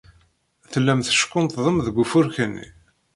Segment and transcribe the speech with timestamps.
[0.71, 2.67] Tellam teckunṭḍem deg ufurk-nni.